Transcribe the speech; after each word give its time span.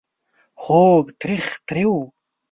خوږ.. 0.61 1.05
تریخ... 1.19 1.45
تریو... 1.67 1.95